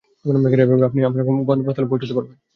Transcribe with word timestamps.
এভাবে 0.59 0.87
আপনি 0.87 0.99
আপনার 1.03 1.23
গন্তব্যস্থল 1.47 1.85
পৌঁছতে 1.89 2.13
পারবেন। 2.15 2.35